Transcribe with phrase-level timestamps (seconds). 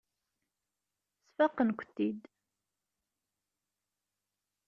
[1.31, 2.21] Sfaqen-kent-id.